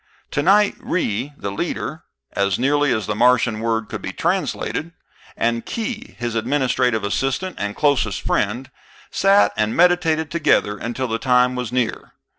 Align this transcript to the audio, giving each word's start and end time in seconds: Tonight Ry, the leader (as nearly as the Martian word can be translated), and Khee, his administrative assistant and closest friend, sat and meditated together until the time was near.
Tonight 0.31 0.73
Ry, 0.79 1.35
the 1.37 1.51
leader 1.51 2.01
(as 2.31 2.57
nearly 2.57 2.91
as 2.91 3.05
the 3.05 3.13
Martian 3.13 3.59
word 3.59 3.87
can 3.87 4.01
be 4.01 4.11
translated), 4.11 4.93
and 5.37 5.63
Khee, 5.63 6.15
his 6.17 6.33
administrative 6.33 7.03
assistant 7.03 7.55
and 7.59 7.75
closest 7.75 8.19
friend, 8.21 8.71
sat 9.11 9.51
and 9.55 9.77
meditated 9.77 10.31
together 10.31 10.75
until 10.75 11.07
the 11.07 11.19
time 11.19 11.53
was 11.53 11.71
near. 11.71 12.13